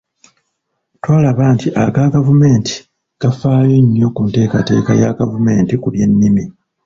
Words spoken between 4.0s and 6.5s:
ku nteekateeka ya gavumenti ku by’ennimi.